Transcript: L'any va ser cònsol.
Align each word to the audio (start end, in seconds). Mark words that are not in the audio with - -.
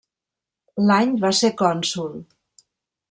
L'any 0.87 1.13
va 1.25 1.31
ser 1.41 1.53
cònsol. 1.63 2.17